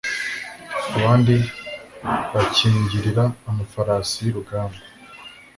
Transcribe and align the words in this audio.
abandi 0.95 1.35
bakiringira 2.33 3.23
amafarasi 3.49 4.17
y’urugamba 4.25 4.79